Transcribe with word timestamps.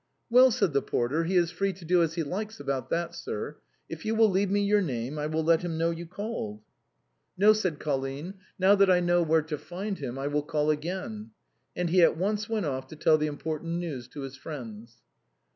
"Well," 0.31 0.49
said 0.49 0.73
the 0.73 0.81
porter," 0.81 1.25
he 1.25 1.35
is 1.35 1.51
free 1.51 1.73
to 1.73 1.85
do 1.85 2.01
as 2.01 2.15
he 2.15 2.23
likes 2.23 2.59
about 2.59 2.89
that, 2.89 3.13
sir. 3.13 3.57
If 3.87 4.03
you 4.03 4.15
will 4.15 4.31
leave 4.31 4.49
me 4.49 4.61
your 4.63 4.81
name 4.81 5.19
I 5.19 5.27
will 5.27 5.43
let 5.43 5.61
him 5.61 5.77
know 5.77 5.91
you 5.91 6.07
called."" 6.07 6.63
No," 7.37 7.53
said 7.53 7.77
Colline," 7.77 8.33
now 8.57 8.73
that 8.73 8.89
I 8.89 8.99
know 8.99 9.21
where 9.21 9.43
to 9.43 9.59
find 9.59 9.99
him 9.99 10.17
I 10.17 10.25
will 10.25 10.41
call 10.41 10.71
again." 10.71 11.29
And 11.75 11.91
he 11.91 12.01
at 12.01 12.17
once 12.17 12.49
went 12.49 12.65
off 12.65 12.87
to 12.87 12.95
tell 12.95 13.19
the 13.19 13.27
important 13.27 13.73
news 13.77 14.07
to 14.07 14.21
his 14.21 14.35
friends. 14.35 14.97